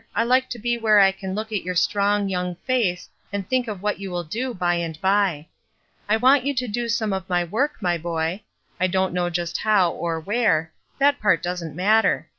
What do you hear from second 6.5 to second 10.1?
to do some of my work, my boy. I don't knowjust how,